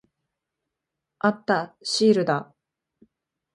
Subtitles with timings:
[1.19, 1.75] あった。
[1.83, 2.55] シールだ。